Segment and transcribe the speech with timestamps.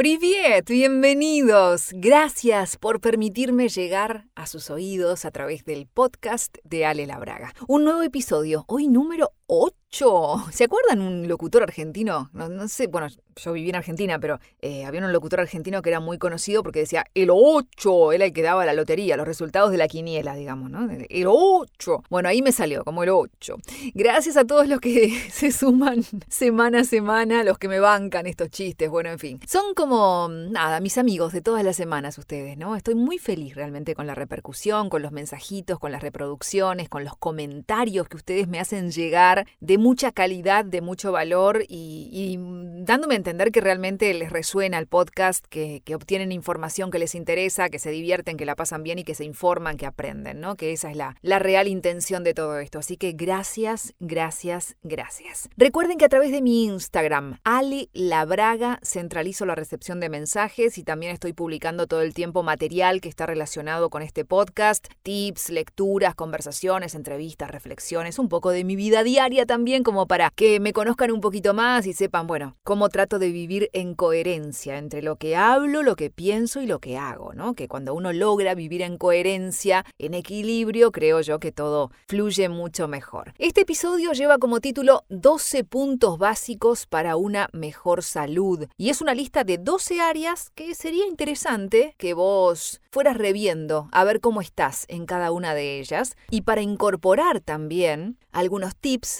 [0.00, 1.90] Privet, bienvenidos.
[1.92, 7.52] Gracias por permitirme llegar a sus oídos a través del podcast de Ale Labraga.
[7.68, 9.80] Un nuevo episodio, hoy número 8
[10.52, 12.30] ¿Se acuerdan un locutor argentino?
[12.32, 15.98] No, sé, bueno, yo viví en Argentina, pero eh, había un locutor argentino que era
[15.98, 19.78] muy conocido porque decía el 8, era el que daba la lotería, los resultados de
[19.78, 20.88] la quiniela, digamos, ¿no?
[20.90, 22.04] El 8.
[22.08, 23.56] Bueno, ahí me salió, como el 8.
[23.94, 28.48] Gracias a todos los que se suman semana a semana, los que me bancan estos
[28.50, 29.40] chistes, bueno, en fin.
[29.46, 32.76] Son como, nada, mis amigos de todas las semanas ustedes, ¿no?
[32.76, 37.16] Estoy muy feliz realmente con la repercusión, con los mensajitos, con las reproducciones, con los
[37.16, 42.38] comentarios que ustedes me hacen llegar de mucha calidad, de mucho valor y,
[42.82, 47.68] dándome a entender que realmente les resuena el podcast, que, obtienen información que les interesa,
[47.68, 50.56] que se divierten, que la pasan bien y que se informan, que aprenden, ¿no?
[50.56, 52.78] Que esa es la, la real intención de todo esto.
[52.78, 55.48] Así que gracias, gracias, gracias.
[55.56, 60.84] Recuerden que a través de mi Instagram, Ali Labraga, centralizo la recepción de mensajes y
[60.84, 66.14] también estoy publicando todo el tiempo material que está relacionado con este podcast, tips, lecturas,
[66.14, 71.10] conversaciones, entrevistas, reflexiones, un poco de mi vida diaria también como para que me conozcan
[71.10, 75.36] un poquito más y sepan, bueno, cómo trato de vivir en coherencia entre lo que
[75.36, 77.54] hablo, lo que pienso y lo que hago, ¿no?
[77.54, 82.88] Que cuando uno logra vivir en coherencia, en equilibrio, creo yo que todo fluye mucho
[82.88, 83.32] mejor.
[83.38, 89.14] Este episodio lleva como título 12 puntos básicos para una mejor salud y es una
[89.14, 94.84] lista de 12 áreas que sería interesante que vos fueras reviendo a ver cómo estás
[94.88, 99.19] en cada una de ellas y para incorporar también algunos tips,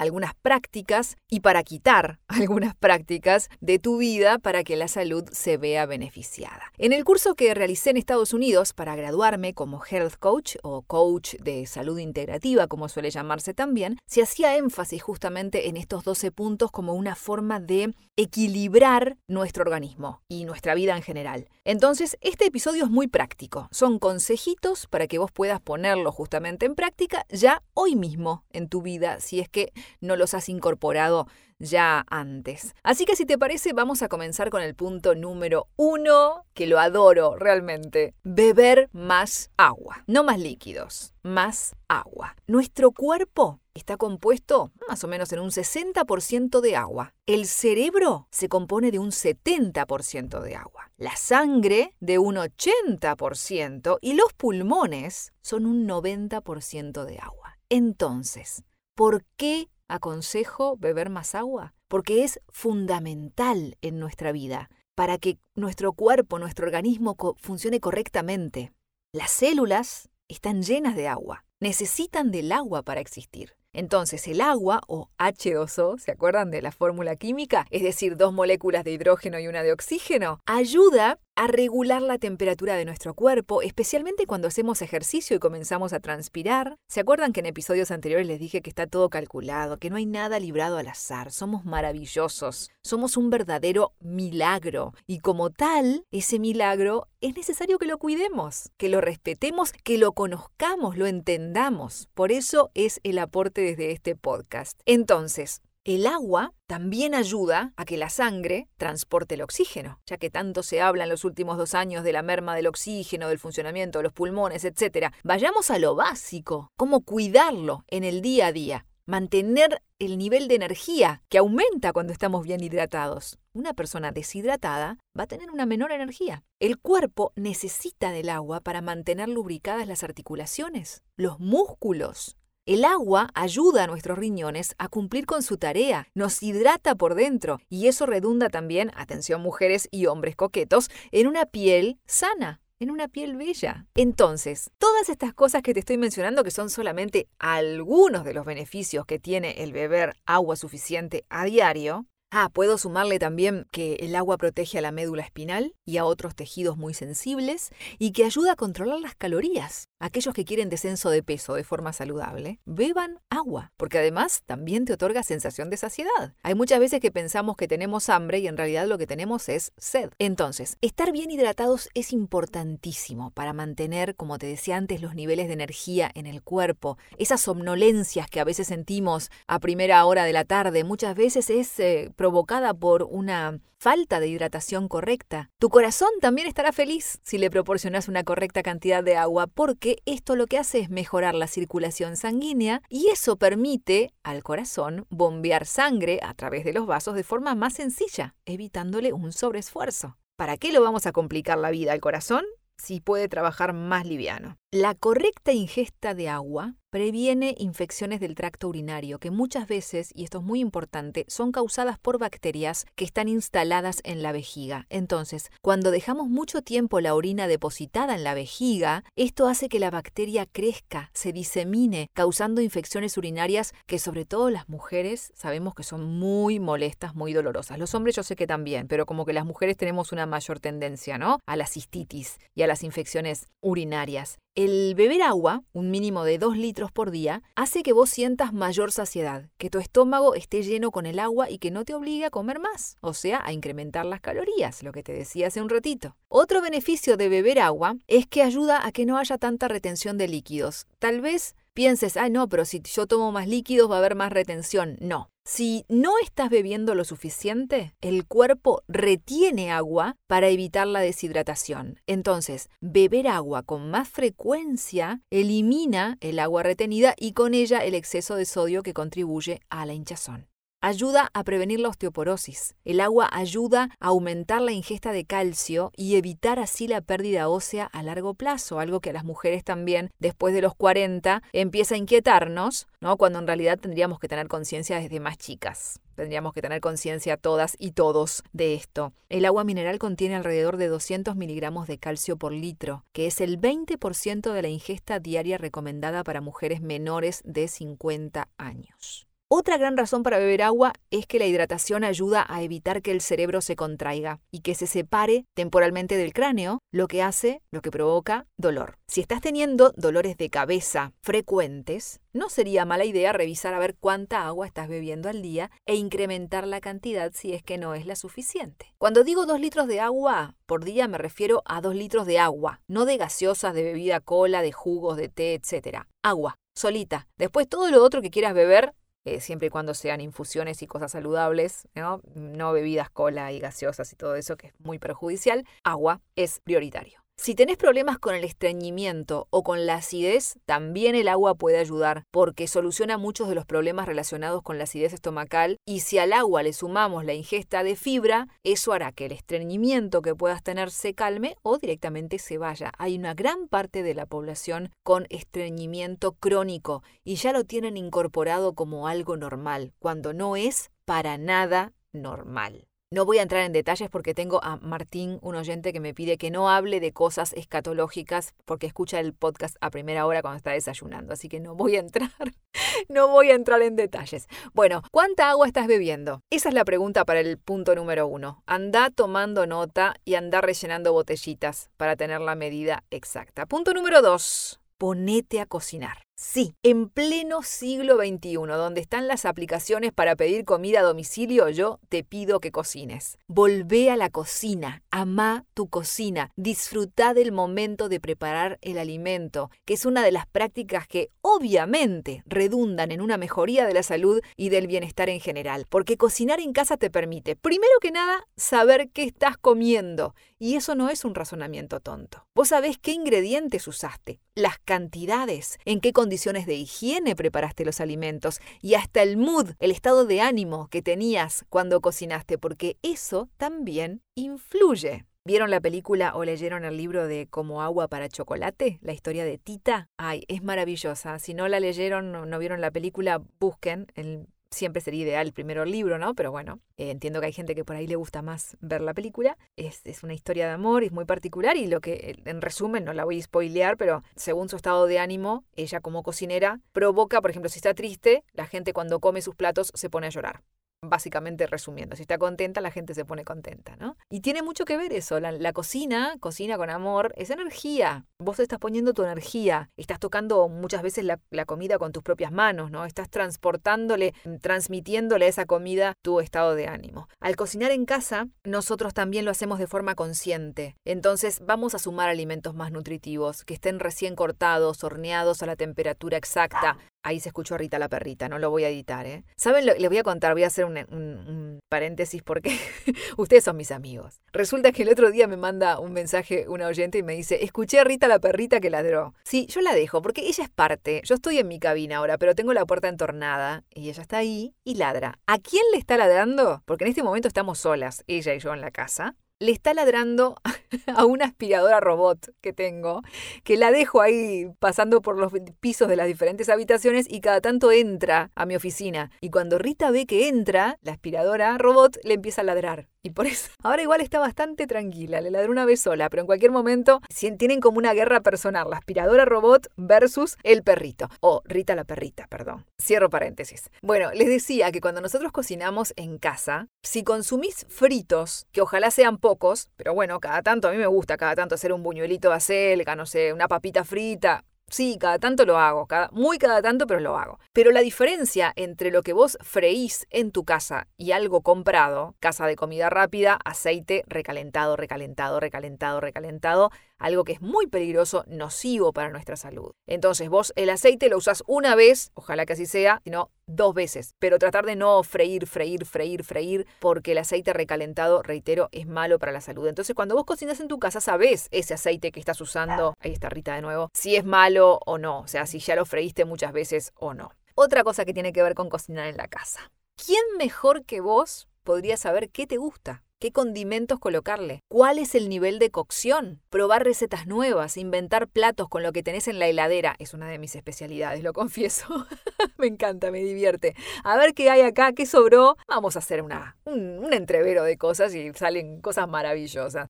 [0.00, 5.58] algunas prácticas y para quitar algunas prácticas de tu vida para que la salud se
[5.58, 6.72] vea beneficiada.
[6.78, 11.34] En el curso que realicé en Estados Unidos para graduarme como Health Coach o Coach
[11.36, 16.70] de Salud Integrativa, como suele llamarse también, se hacía énfasis justamente en estos 12 puntos
[16.70, 21.48] como una forma de equilibrar nuestro organismo y nuestra vida en general.
[21.64, 23.68] Entonces, este episodio es muy práctico.
[23.70, 28.82] Son consejitos para que vos puedas ponerlo justamente en práctica ya hoy mismo en tu
[28.82, 31.26] vida, si es que no los has incorporado
[31.60, 32.74] ya antes.
[32.82, 36.80] Así que si te parece, vamos a comenzar con el punto número uno, que lo
[36.80, 38.14] adoro realmente.
[38.24, 40.02] Beber más agua.
[40.06, 42.34] No más líquidos, más agua.
[42.46, 47.14] Nuestro cuerpo está compuesto más o menos en un 60% de agua.
[47.26, 50.90] El cerebro se compone de un 70% de agua.
[50.96, 57.58] La sangre de un 80% y los pulmones son un 90% de agua.
[57.68, 58.64] Entonces,
[58.94, 65.92] ¿por qué aconsejo beber más agua, porque es fundamental en nuestra vida para que nuestro
[65.92, 68.72] cuerpo, nuestro organismo funcione correctamente.
[69.12, 73.56] Las células están llenas de agua, necesitan del agua para existir.
[73.72, 77.66] Entonces el agua, o H2O, ¿se acuerdan de la fórmula química?
[77.70, 82.76] Es decir, dos moléculas de hidrógeno y una de oxígeno, ayuda a regular la temperatura
[82.76, 86.76] de nuestro cuerpo, especialmente cuando hacemos ejercicio y comenzamos a transpirar.
[86.86, 90.04] ¿Se acuerdan que en episodios anteriores les dije que está todo calculado, que no hay
[90.04, 91.32] nada librado al azar?
[91.32, 97.96] Somos maravillosos, somos un verdadero milagro y como tal, ese milagro es necesario que lo
[97.96, 102.10] cuidemos, que lo respetemos, que lo conozcamos, lo entendamos.
[102.12, 104.78] Por eso es el aporte desde este podcast.
[104.84, 110.62] Entonces, el agua también ayuda a que la sangre transporte el oxígeno, ya que tanto
[110.62, 114.04] se habla en los últimos dos años de la merma del oxígeno, del funcionamiento de
[114.04, 115.12] los pulmones, etc.
[115.24, 120.56] Vayamos a lo básico, cómo cuidarlo en el día a día, mantener el nivel de
[120.56, 123.38] energía que aumenta cuando estamos bien hidratados.
[123.52, 126.44] Una persona deshidratada va a tener una menor energía.
[126.60, 132.36] El cuerpo necesita del agua para mantener lubricadas las articulaciones, los músculos,
[132.66, 137.60] el agua ayuda a nuestros riñones a cumplir con su tarea, nos hidrata por dentro
[137.68, 143.08] y eso redunda también, atención mujeres y hombres coquetos, en una piel sana en una
[143.08, 143.86] piel bella.
[143.94, 149.04] Entonces, todas estas cosas que te estoy mencionando, que son solamente algunos de los beneficios
[149.04, 154.38] que tiene el beber agua suficiente a diario, Ah, puedo sumarle también que el agua
[154.38, 158.56] protege a la médula espinal y a otros tejidos muy sensibles y que ayuda a
[158.56, 159.88] controlar las calorías.
[159.98, 164.92] Aquellos que quieren descenso de peso de forma saludable, beban agua, porque además también te
[164.92, 166.34] otorga sensación de saciedad.
[166.44, 169.72] Hay muchas veces que pensamos que tenemos hambre y en realidad lo que tenemos es
[169.76, 170.10] sed.
[170.20, 175.54] Entonces, estar bien hidratados es importantísimo para mantener, como te decía antes, los niveles de
[175.54, 176.96] energía en el cuerpo.
[177.18, 181.80] Esas somnolencias que a veces sentimos a primera hora de la tarde, muchas veces es...
[181.80, 185.48] Eh, provocada por una falta de hidratación correcta.
[185.58, 190.36] Tu corazón también estará feliz si le proporcionas una correcta cantidad de agua porque esto
[190.36, 196.20] lo que hace es mejorar la circulación sanguínea y eso permite al corazón bombear sangre
[196.22, 200.18] a través de los vasos de forma más sencilla, evitándole un sobreesfuerzo.
[200.40, 202.46] ¿para qué lo vamos a complicar la vida al corazón
[202.78, 204.56] si puede trabajar más liviano?
[204.72, 210.38] La correcta ingesta de agua previene infecciones del tracto urinario que muchas veces, y esto
[210.38, 214.86] es muy importante, son causadas por bacterias que están instaladas en la vejiga.
[214.88, 219.90] Entonces, cuando dejamos mucho tiempo la orina depositada en la vejiga, esto hace que la
[219.90, 226.04] bacteria crezca, se disemine, causando infecciones urinarias que sobre todo las mujeres sabemos que son
[226.04, 227.78] muy molestas, muy dolorosas.
[227.78, 231.18] Los hombres yo sé que también, pero como que las mujeres tenemos una mayor tendencia,
[231.18, 231.38] ¿no?
[231.46, 234.38] A la cistitis y a las infecciones urinarias.
[234.56, 238.90] El beber agua, un mínimo de 2 litros por día, hace que vos sientas mayor
[238.90, 242.30] saciedad, que tu estómago esté lleno con el agua y que no te obligue a
[242.30, 246.16] comer más, o sea, a incrementar las calorías, lo que te decía hace un ratito.
[246.26, 250.26] Otro beneficio de beber agua es que ayuda a que no haya tanta retención de
[250.26, 250.88] líquidos.
[250.98, 254.30] Tal vez pienses, ah, no, pero si yo tomo más líquidos va a haber más
[254.30, 254.98] retención.
[255.00, 261.98] No, si no estás bebiendo lo suficiente, el cuerpo retiene agua para evitar la deshidratación.
[262.06, 268.36] Entonces, beber agua con más frecuencia elimina el agua retenida y con ella el exceso
[268.36, 270.49] de sodio que contribuye a la hinchazón.
[270.82, 272.74] Ayuda a prevenir la osteoporosis.
[272.86, 277.84] El agua ayuda a aumentar la ingesta de calcio y evitar así la pérdida ósea
[277.84, 281.98] a largo plazo, algo que a las mujeres también después de los 40 empieza a
[281.98, 283.18] inquietarnos, ¿no?
[283.18, 286.00] Cuando en realidad tendríamos que tener conciencia desde más chicas.
[286.14, 289.12] Tendríamos que tener conciencia todas y todos de esto.
[289.28, 293.60] El agua mineral contiene alrededor de 200 miligramos de calcio por litro, que es el
[293.60, 299.29] 20% de la ingesta diaria recomendada para mujeres menores de 50 años.
[299.52, 303.20] Otra gran razón para beber agua es que la hidratación ayuda a evitar que el
[303.20, 307.90] cerebro se contraiga y que se separe temporalmente del cráneo, lo que hace, lo que
[307.90, 308.96] provoca dolor.
[309.08, 314.46] Si estás teniendo dolores de cabeza frecuentes, no sería mala idea revisar a ver cuánta
[314.46, 318.14] agua estás bebiendo al día e incrementar la cantidad si es que no es la
[318.14, 318.94] suficiente.
[318.98, 322.82] Cuando digo dos litros de agua por día me refiero a dos litros de agua,
[322.86, 326.04] no de gaseosas, de bebida cola, de jugos, de té, etc.
[326.22, 327.26] Agua, solita.
[327.36, 328.94] Después todo lo otro que quieras beber,
[329.24, 332.20] eh, siempre y cuando sean infusiones y cosas saludables, ¿no?
[332.34, 337.20] no bebidas cola y gaseosas y todo eso que es muy perjudicial, agua es prioritario.
[337.42, 342.26] Si tenés problemas con el estreñimiento o con la acidez, también el agua puede ayudar
[342.30, 346.62] porque soluciona muchos de los problemas relacionados con la acidez estomacal y si al agua
[346.62, 351.14] le sumamos la ingesta de fibra, eso hará que el estreñimiento que puedas tener se
[351.14, 352.92] calme o directamente se vaya.
[352.98, 358.74] Hay una gran parte de la población con estreñimiento crónico y ya lo tienen incorporado
[358.74, 362.89] como algo normal, cuando no es para nada normal.
[363.12, 366.38] No voy a entrar en detalles porque tengo a Martín, un oyente que me pide
[366.38, 370.70] que no hable de cosas escatológicas porque escucha el podcast a primera hora cuando está
[370.70, 372.30] desayunando, así que no voy a entrar,
[373.08, 374.46] no voy a entrar en detalles.
[374.74, 376.42] Bueno, ¿cuánta agua estás bebiendo?
[376.50, 378.62] Esa es la pregunta para el punto número uno.
[378.66, 383.66] Anda tomando nota y anda rellenando botellitas para tener la medida exacta.
[383.66, 384.80] Punto número dos.
[384.98, 386.29] Ponete a cocinar.
[386.42, 392.00] Sí, en pleno siglo XXI, donde están las aplicaciones para pedir comida a domicilio, yo
[392.08, 393.36] te pido que cocines.
[393.46, 399.92] Volvé a la cocina, ama tu cocina, disfruta del momento de preparar el alimento, que
[399.92, 404.70] es una de las prácticas que obviamente redundan en una mejoría de la salud y
[404.70, 409.24] del bienestar en general, porque cocinar en casa te permite, primero que nada, saber qué
[409.24, 412.46] estás comiendo, y eso no es un razonamiento tonto.
[412.54, 418.60] Vos sabés qué ingredientes usaste, las cantidades, en qué condiciones de higiene preparaste los alimentos
[418.80, 424.22] y hasta el mood, el estado de ánimo que tenías cuando cocinaste, porque eso también
[424.36, 425.24] influye.
[425.46, 428.98] ¿Vieron la película o leyeron el libro de Como agua para chocolate?
[429.00, 430.06] La historia de Tita.
[430.18, 431.38] Ay, es maravillosa.
[431.38, 434.06] Si no la leyeron, no, no vieron la película, busquen.
[434.14, 436.34] El siempre sería ideal primero el libro, ¿no?
[436.34, 439.14] Pero bueno, eh, entiendo que hay gente que por ahí le gusta más ver la
[439.14, 439.58] película.
[439.76, 443.12] Es, es, una historia de amor, es muy particular y lo que, en resumen, no
[443.12, 447.50] la voy a spoilear, pero según su estado de ánimo, ella como cocinera provoca, por
[447.50, 450.62] ejemplo, si está triste, la gente cuando come sus platos se pone a llorar
[451.02, 452.14] básicamente resumiendo.
[452.16, 454.16] Si está contenta, la gente se pone contenta, ¿no?
[454.28, 455.40] Y tiene mucho que ver eso.
[455.40, 458.26] La, cocina, cocina con amor, es energía.
[458.38, 459.90] Vos estás poniendo tu energía.
[459.96, 463.06] Estás tocando muchas veces la, la, comida con tus propias manos, ¿no?
[463.06, 467.28] Estás transportándole, transmitiéndole a esa comida tu estado de ánimo.
[467.40, 470.96] Al cocinar en casa, nosotros también lo hacemos de forma consciente.
[471.06, 476.36] Entonces vamos a sumar alimentos más nutritivos, que estén recién cortados, horneados a la temperatura
[476.36, 479.44] exacta, Ahí se escuchó a Rita la perrita, no lo voy a editar, ¿eh?
[479.56, 479.84] ¿Saben?
[479.84, 482.78] Lo, les voy a contar, voy a hacer un, paréntesis porque
[483.36, 484.40] ustedes son mis amigos.
[484.52, 487.98] Resulta que el otro día me manda un mensaje una oyente y me dice, escuché
[487.98, 489.34] a Rita la perrita que ladró.
[489.44, 491.20] Sí, yo la dejo porque ella es parte.
[491.24, 494.74] Yo estoy en mi cabina ahora, pero tengo la puerta entornada y ella está ahí
[494.84, 495.38] y ladra.
[495.46, 496.82] ¿A quién le está ladrando?
[496.86, 499.36] Porque en este momento estamos solas, ella y yo en la casa.
[499.60, 500.56] Le está ladrando
[501.14, 503.22] a una aspiradora robot que tengo,
[503.62, 507.92] que la dejo ahí pasando por los pisos de las diferentes habitaciones y cada tanto
[507.92, 509.30] entra a mi oficina.
[509.40, 513.06] Y cuando Rita ve que entra, la aspiradora robot le empieza a ladrar.
[513.30, 516.46] Y por eso, ahora igual está bastante tranquila, le ladró una vez sola, pero en
[516.46, 517.20] cualquier momento
[517.58, 521.28] tienen como una guerra personal, la aspiradora robot versus el perrito.
[521.40, 522.86] O Rita la perrita, perdón.
[523.00, 523.90] Cierro paréntesis.
[524.02, 529.36] Bueno, les decía que cuando nosotros cocinamos en casa, si consumís fritos, que ojalá sean
[529.36, 532.54] pocos, pero bueno, cada tanto, a mí me gusta cada tanto hacer un buñuelito de
[532.54, 537.06] acelga, no sé, una papita frita, Sí, cada tanto lo hago, cada, muy cada tanto,
[537.06, 537.60] pero lo hago.
[537.72, 542.66] Pero la diferencia entre lo que vos freís en tu casa y algo comprado, casa
[542.66, 549.30] de comida rápida, aceite recalentado, recalentado, recalentado, recalentado, algo que es muy peligroso, nocivo para
[549.30, 549.92] nuestra salud.
[550.06, 554.34] Entonces vos el aceite lo usás una vez, ojalá que así sea, sino dos veces,
[554.40, 559.38] pero tratar de no freír, freír, freír, freír, porque el aceite recalentado, reitero, es malo
[559.38, 559.86] para la salud.
[559.86, 563.48] Entonces cuando vos cocinas en tu casa, sabés ese aceite que estás usando, ahí está
[563.48, 566.72] Rita de nuevo, si es malo o no, o sea, si ya lo freíste muchas
[566.72, 567.52] veces o no.
[567.74, 569.90] Otra cosa que tiene que ver con cocinar en la casa.
[570.16, 573.22] ¿Quién mejor que vos podría saber qué te gusta?
[573.40, 579.02] Qué condimentos colocarle, cuál es el nivel de cocción, probar recetas nuevas, inventar platos con
[579.02, 580.14] lo que tenés en la heladera.
[580.18, 582.06] Es una de mis especialidades, lo confieso.
[582.76, 583.96] me encanta, me divierte.
[584.22, 585.76] A ver qué hay acá, qué sobró.
[585.88, 590.08] Vamos a hacer una, un, un entrevero de cosas y salen cosas maravillosas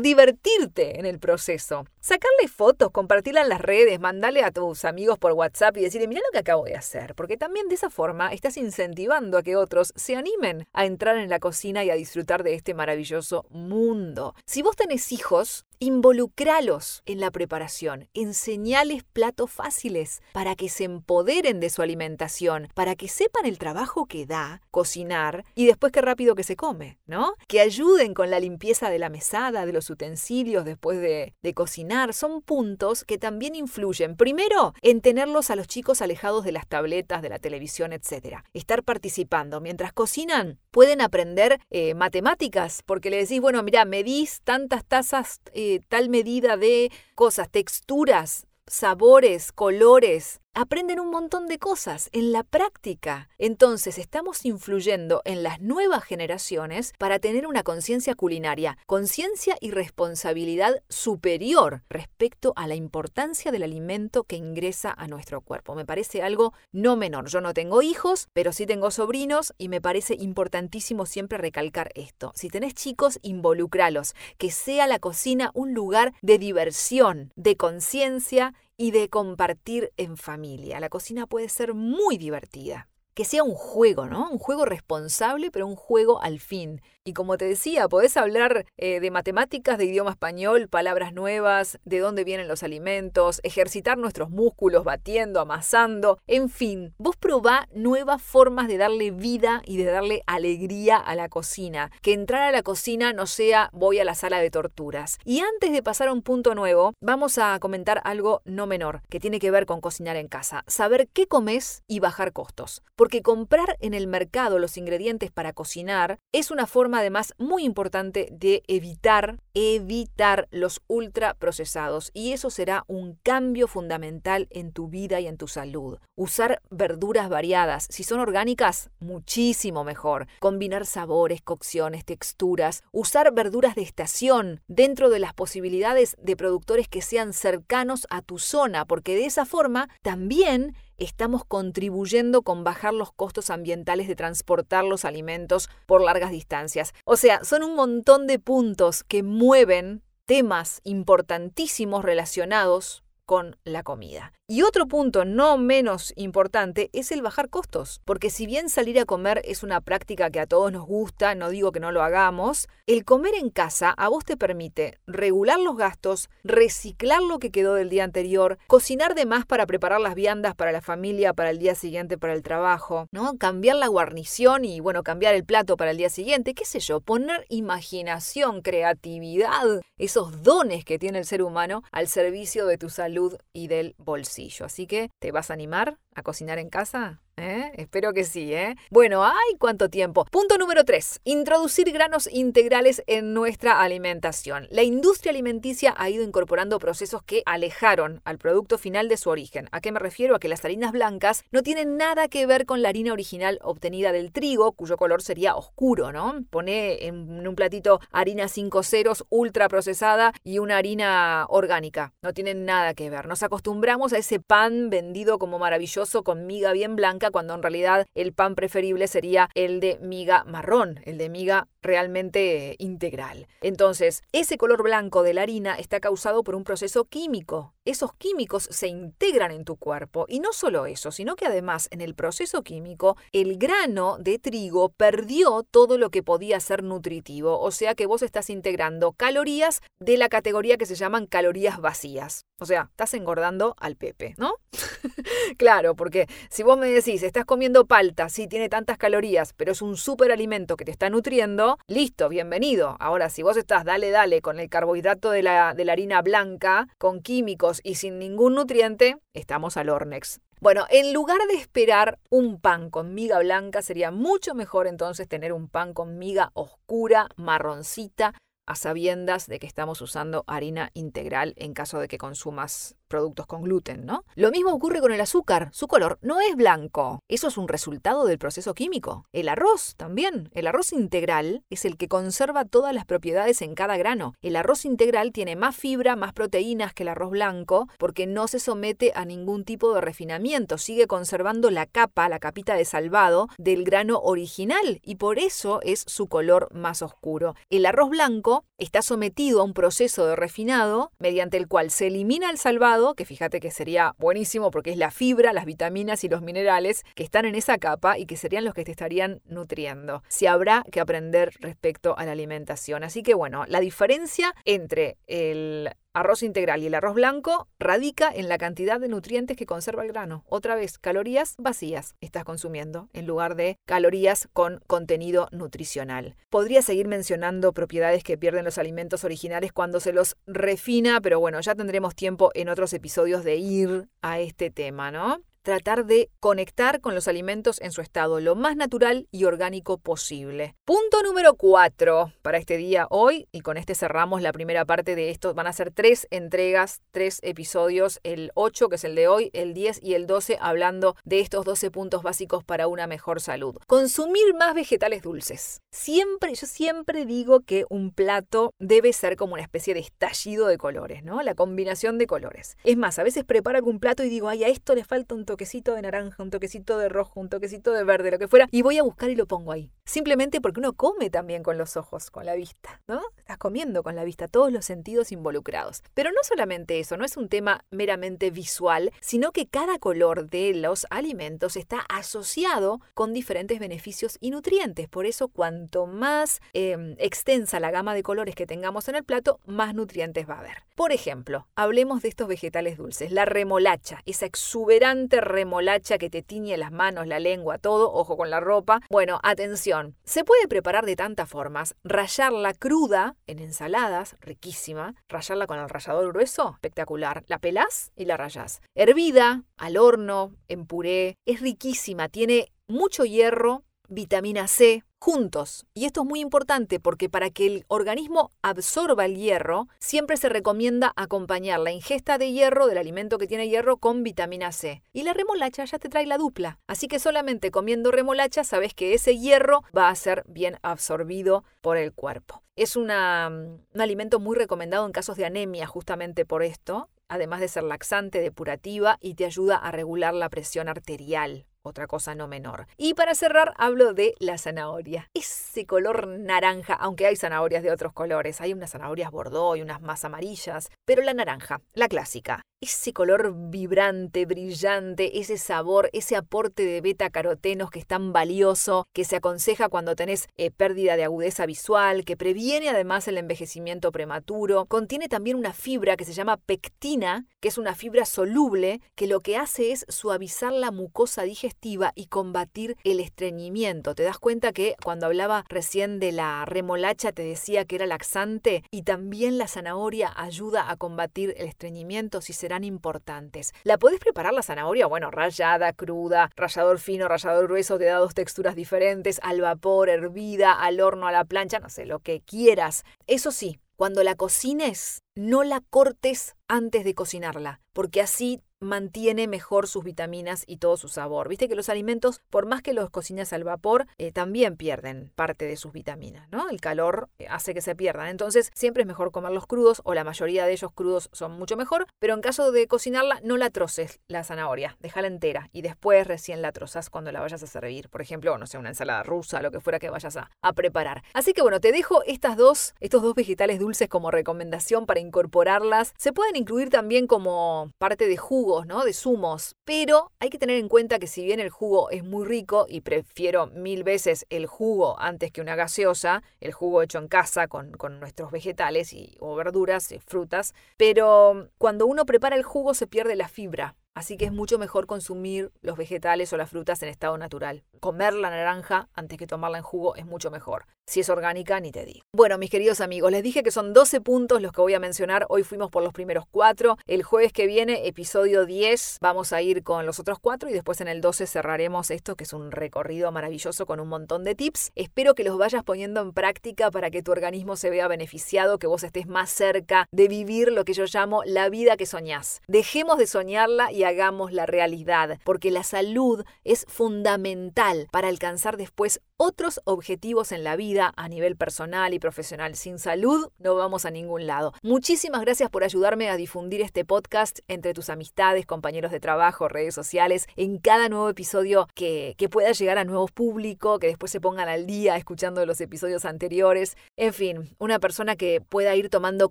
[0.00, 1.86] divertirte en el proceso.
[2.00, 6.20] Sacarle fotos, compartirla en las redes, mandarle a tus amigos por WhatsApp y decirle, mira
[6.20, 9.92] lo que acabo de hacer, porque también de esa forma estás incentivando a que otros
[9.96, 14.34] se animen a entrar en la cocina y a disfrutar de este maravilloso mundo.
[14.44, 21.60] Si vos tenés hijos, involucralos en la preparación, enseñales platos fáciles para que se empoderen
[21.60, 26.34] de su alimentación, para que sepan el trabajo que da cocinar y después qué rápido
[26.34, 27.34] que se come, ¿no?
[27.46, 32.14] Que ayuden con la limpieza de la mesada, de los utensilios después de, de cocinar.
[32.14, 37.22] Son puntos que también influyen, primero, en tenerlos a los chicos alejados de las tabletas,
[37.22, 38.38] de la televisión, etc.
[38.52, 39.60] Estar participando.
[39.60, 45.67] Mientras cocinan, pueden aprender eh, matemáticas, porque le decís, bueno, mira, medís tantas tazas, eh,
[45.88, 53.28] tal medida de cosas, texturas, sabores, colores, aprenden un montón de cosas en la práctica.
[53.38, 60.82] Entonces estamos influyendo en las nuevas generaciones para tener una conciencia culinaria, conciencia y responsabilidad
[60.88, 65.76] superior respecto a la importancia del alimento que ingresa a nuestro cuerpo.
[65.76, 67.28] Me parece algo no menor.
[67.28, 72.32] Yo no tengo hijos, pero sí tengo sobrinos y me parece importantísimo siempre recalcar esto.
[72.34, 78.92] Si tenés chicos, involucralos, que sea la cocina un lugar de diversión, de conciencia y
[78.92, 80.78] de compartir en familia.
[80.80, 82.88] La cocina puede ser muy divertida.
[83.12, 84.30] Que sea un juego, ¿no?
[84.30, 86.80] Un juego responsable, pero un juego al fin.
[87.08, 92.00] Y como te decía, podés hablar eh, de matemáticas, de idioma español, palabras nuevas, de
[92.00, 98.68] dónde vienen los alimentos, ejercitar nuestros músculos batiendo, amasando, en fin, vos probá nuevas formas
[98.68, 101.90] de darle vida y de darle alegría a la cocina.
[102.02, 105.16] Que entrar a la cocina no sea voy a la sala de torturas.
[105.24, 109.18] Y antes de pasar a un punto nuevo, vamos a comentar algo no menor, que
[109.18, 110.62] tiene que ver con cocinar en casa.
[110.66, 112.82] Saber qué comes y bajar costos.
[112.96, 118.28] Porque comprar en el mercado los ingredientes para cocinar es una forma además muy importante
[118.30, 125.26] de evitar, evitar los ultraprocesados y eso será un cambio fundamental en tu vida y
[125.26, 125.98] en tu salud.
[126.16, 130.26] Usar verduras variadas, si son orgánicas, muchísimo mejor.
[130.40, 137.02] Combinar sabores, cocciones, texturas, usar verduras de estación dentro de las posibilidades de productores que
[137.02, 143.12] sean cercanos a tu zona, porque de esa forma también estamos contribuyendo con bajar los
[143.12, 146.92] costos ambientales de transportar los alimentos por largas distancias.
[147.04, 154.32] O sea, son un montón de puntos que mueven temas importantísimos relacionados con la comida.
[154.50, 159.04] Y otro punto no menos importante es el bajar costos, porque si bien salir a
[159.04, 162.66] comer es una práctica que a todos nos gusta, no digo que no lo hagamos,
[162.86, 167.74] el comer en casa a vos te permite regular los gastos, reciclar lo que quedó
[167.74, 171.58] del día anterior, cocinar de más para preparar las viandas para la familia, para el
[171.58, 173.36] día siguiente, para el trabajo, ¿no?
[173.36, 177.02] Cambiar la guarnición y bueno, cambiar el plato para el día siguiente, qué sé yo,
[177.02, 183.36] poner imaginación, creatividad, esos dones que tiene el ser humano al servicio de tu salud
[183.52, 184.37] y del bolsillo.
[184.64, 187.20] Así que, ¿te vas a animar a cocinar en casa?
[187.38, 187.72] ¿Eh?
[187.76, 188.76] Espero que sí, ¿eh?
[188.90, 190.24] Bueno, ¡ay, cuánto tiempo!
[190.26, 191.20] Punto número 3.
[191.24, 194.66] Introducir granos integrales en nuestra alimentación.
[194.70, 199.68] La industria alimenticia ha ido incorporando procesos que alejaron al producto final de su origen.
[199.72, 200.34] ¿A qué me refiero?
[200.34, 204.12] A que las harinas blancas no tienen nada que ver con la harina original obtenida
[204.12, 206.44] del trigo, cuyo color sería oscuro, ¿no?
[206.50, 212.12] Pone en un platito harina 5 ceros ultra procesada y una harina orgánica.
[212.22, 213.26] No tienen nada que ver.
[213.26, 218.06] Nos acostumbramos a ese pan vendido como maravilloso con miga bien blanca cuando en realidad
[218.14, 223.46] el pan preferible sería el de miga marrón, el de miga realmente integral.
[223.60, 227.74] Entonces, ese color blanco de la harina está causado por un proceso químico.
[227.88, 232.02] Esos químicos se integran en tu cuerpo y no solo eso, sino que además en
[232.02, 237.70] el proceso químico el grano de trigo perdió todo lo que podía ser nutritivo, o
[237.70, 242.44] sea que vos estás integrando calorías de la categoría que se llaman calorías vacías.
[242.60, 244.52] O sea, estás engordando al pepe, ¿no?
[245.58, 249.80] claro, porque si vos me decís, estás comiendo palta, sí, tiene tantas calorías, pero es
[249.80, 252.96] un superalimento que te está nutriendo, listo, bienvenido.
[252.98, 256.88] Ahora, si vos estás dale, dale con el carbohidrato de la, de la harina blanca,
[256.98, 260.40] con químicos y sin ningún nutriente, estamos al Ornex.
[260.60, 265.52] Bueno, en lugar de esperar un pan con miga blanca, sería mucho mejor entonces tener
[265.52, 268.34] un pan con miga oscura, marroncita,
[268.66, 273.62] a sabiendas de que estamos usando harina integral en caso de que consumas productos con
[273.62, 274.24] gluten, ¿no?
[274.34, 275.70] Lo mismo ocurre con el azúcar.
[275.72, 277.20] Su color no es blanco.
[277.28, 279.24] Eso es un resultado del proceso químico.
[279.32, 280.50] El arroz también.
[280.52, 284.34] El arroz integral es el que conserva todas las propiedades en cada grano.
[284.42, 288.60] El arroz integral tiene más fibra, más proteínas que el arroz blanco porque no se
[288.60, 290.78] somete a ningún tipo de refinamiento.
[290.78, 296.04] Sigue conservando la capa, la capita de salvado del grano original y por eso es
[296.06, 297.54] su color más oscuro.
[297.70, 302.50] El arroz blanco está sometido a un proceso de refinado mediante el cual se elimina
[302.50, 306.42] el salvado que fíjate que sería buenísimo porque es la fibra, las vitaminas y los
[306.42, 310.22] minerales que están en esa capa y que serían los que te estarían nutriendo.
[310.28, 313.04] Si habrá que aprender respecto a la alimentación.
[313.04, 318.48] Así que bueno, la diferencia entre el arroz integral y el arroz blanco radica en
[318.48, 320.44] la cantidad de nutrientes que conserva el grano.
[320.48, 326.36] Otra vez, calorías vacías estás consumiendo en lugar de calorías con contenido nutricional.
[326.50, 331.60] Podría seguir mencionando propiedades que pierden los alimentos originales cuando se los refina, pero bueno,
[331.60, 335.42] ya tendremos tiempo en otros episodios de ir a este tema, ¿no?
[335.62, 340.74] Tratar de conectar con los alimentos en su estado lo más natural y orgánico posible.
[340.84, 345.30] Punto número 4 para este día hoy, y con este cerramos la primera parte de
[345.30, 345.54] esto.
[345.54, 349.74] Van a ser tres entregas, tres episodios, el 8 que es el de hoy, el
[349.74, 353.76] 10 y el 12 hablando de estos 12 puntos básicos para una mejor salud.
[353.86, 355.82] Consumir más vegetales dulces.
[355.90, 360.78] Siempre, yo siempre digo que un plato debe ser como una especie de estallido de
[360.78, 361.42] colores, ¿no?
[361.42, 362.76] La combinación de colores.
[362.84, 365.44] Es más, a veces preparo algún plato y digo, ay, a esto le falta un
[365.44, 368.68] toque toquecito de naranja, un toquecito de rojo, un toquecito de verde, lo que fuera,
[368.70, 369.90] y voy a buscar y lo pongo ahí.
[370.04, 373.20] Simplemente porque uno come también con los ojos, con la vista, ¿no?
[373.36, 376.04] Estás comiendo con la vista, todos los sentidos involucrados.
[376.14, 380.74] Pero no solamente eso, no es un tema meramente visual, sino que cada color de
[380.74, 385.08] los alimentos está asociado con diferentes beneficios y nutrientes.
[385.08, 389.58] Por eso, cuanto más em, extensa la gama de colores que tengamos en el plato,
[389.66, 390.84] más nutrientes va a haber.
[390.94, 393.32] Por ejemplo, hablemos de estos vegetales dulces.
[393.32, 398.50] La remolacha, esa exuberante remolacha que te tiñe las manos, la lengua, todo, ojo con
[398.50, 399.00] la ropa.
[399.10, 401.94] Bueno, atención, se puede preparar de tantas formas.
[402.04, 405.14] Rallarla cruda en ensaladas, riquísima.
[405.28, 407.44] Rallarla con el rallador grueso, espectacular.
[407.46, 408.80] La pelás y la rayás.
[408.94, 415.86] Hervida, al horno, en puré, es riquísima, tiene mucho hierro, vitamina C, juntos.
[415.94, 420.48] Y esto es muy importante porque para que el organismo absorba el hierro, siempre se
[420.48, 425.02] recomienda acompañar la ingesta de hierro del alimento que tiene hierro con vitamina C.
[425.12, 426.78] Y la remolacha ya te trae la dupla.
[426.86, 431.96] Así que solamente comiendo remolacha sabes que ese hierro va a ser bien absorbido por
[431.96, 432.62] el cuerpo.
[432.76, 437.82] Es un alimento muy recomendado en casos de anemia justamente por esto, además de ser
[437.82, 442.86] laxante, depurativa y te ayuda a regular la presión arterial otra cosa no menor.
[442.96, 445.28] Y para cerrar hablo de la zanahoria.
[445.34, 450.00] Ese color naranja, aunque hay zanahorias de otros colores, hay unas zanahorias bordó y unas
[450.00, 456.84] más amarillas, pero la naranja, la clásica, ese color vibrante, brillante, ese sabor, ese aporte
[456.84, 461.24] de beta carotenos que es tan valioso, que se aconseja cuando tenés eh, pérdida de
[461.24, 464.86] agudeza visual, que previene además el envejecimiento prematuro.
[464.86, 469.40] Contiene también una fibra que se llama pectina, que es una fibra soluble, que lo
[469.40, 474.14] que hace es suavizar la mucosa digestiva y combatir el estreñimiento.
[474.14, 478.82] ¿Te das cuenta que cuando hablaba recién de la remolacha te decía que era laxante
[478.90, 483.72] y también la zanahoria ayuda a combatir el estreñimiento si serán importantes?
[483.84, 485.06] ¿La podés preparar la zanahoria?
[485.06, 490.72] Bueno, rallada, cruda, rallador fino, rallador grueso, te da dos texturas diferentes, al vapor, hervida,
[490.72, 493.04] al horno, a la plancha, no sé, lo que quieras.
[493.26, 499.88] Eso sí, cuando la cocines, no la cortes antes de cocinarla, porque así mantiene mejor
[499.88, 501.48] sus vitaminas y todo su sabor.
[501.48, 505.64] Viste que los alimentos, por más que los cocinas al vapor, eh, también pierden parte
[505.64, 506.68] de sus vitaminas, ¿no?
[506.68, 508.28] El calor eh, hace que se pierdan.
[508.28, 512.06] Entonces, siempre es mejor comerlos crudos, o la mayoría de ellos crudos son mucho mejor,
[512.18, 516.62] pero en caso de cocinarla, no la troces la zanahoria, déjala entera y después recién
[516.62, 518.08] la trozas cuando la vayas a servir.
[518.08, 521.22] Por ejemplo, no sé, una ensalada rusa, lo que fuera que vayas a, a preparar.
[521.34, 526.14] Así que bueno, te dejo estas dos, estos dos vegetales dulces como recomendación para incorporarlas.
[526.16, 529.04] Se pueden incluir también como parte de jugo ¿no?
[529.04, 529.76] De zumos.
[529.84, 533.00] Pero hay que tener en cuenta que si bien el jugo es muy rico y
[533.00, 537.92] prefiero mil veces el jugo antes que una gaseosa, el jugo hecho en casa con,
[537.92, 543.06] con nuestros vegetales y, o verduras y frutas, pero cuando uno prepara el jugo se
[543.06, 543.96] pierde la fibra.
[544.18, 547.84] Así que es mucho mejor consumir los vegetales o las frutas en estado natural.
[548.00, 550.86] Comer la naranja antes que tomarla en jugo es mucho mejor.
[551.06, 552.20] Si es orgánica, ni te digo.
[552.34, 555.46] Bueno, mis queridos amigos, les dije que son 12 puntos los que voy a mencionar.
[555.48, 556.98] Hoy fuimos por los primeros 4.
[557.06, 561.00] El jueves que viene, episodio 10, vamos a ir con los otros 4 y después
[561.00, 564.90] en el 12 cerraremos esto, que es un recorrido maravilloso con un montón de tips.
[564.96, 568.86] Espero que los vayas poniendo en práctica para que tu organismo se vea beneficiado, que
[568.86, 572.60] vos estés más cerca de vivir lo que yo llamo la vida que soñás.
[572.68, 579.20] Dejemos de soñarla y hagamos la realidad, porque la salud es fundamental para alcanzar después
[579.36, 582.74] otros objetivos en la vida a nivel personal y profesional.
[582.74, 584.74] Sin salud no vamos a ningún lado.
[584.82, 589.94] Muchísimas gracias por ayudarme a difundir este podcast entre tus amistades, compañeros de trabajo, redes
[589.94, 594.40] sociales, en cada nuevo episodio que, que pueda llegar a nuevo público, que después se
[594.40, 596.96] pongan al día escuchando los episodios anteriores.
[597.16, 599.50] En fin, una persona que pueda ir tomando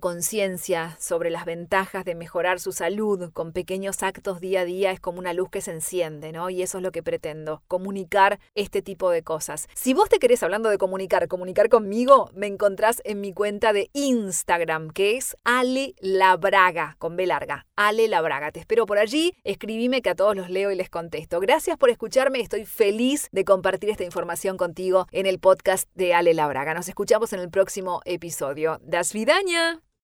[0.00, 5.00] conciencia sobre las ventajas de mejorar su salud con pequeños actos día a día es
[5.00, 6.50] como una luz que se enciende, ¿no?
[6.50, 9.68] Y eso es lo que pretendo, comunicar este tipo de cosas.
[9.74, 13.90] Si vos te querés, hablando de comunicar, comunicar conmigo, me encontrás en mi cuenta de
[13.92, 17.66] Instagram, que es Ale Labraga, con B larga.
[17.76, 18.50] Ale Labraga.
[18.50, 19.34] Te espero por allí.
[19.44, 21.40] Escribime que a todos los leo y les contesto.
[21.40, 22.40] Gracias por escucharme.
[22.40, 26.74] Estoy feliz de compartir esta información contigo en el podcast de Ale Labraga.
[26.74, 28.80] Nos escuchamos en el próximo episodio.
[28.82, 29.87] Das Vidaña.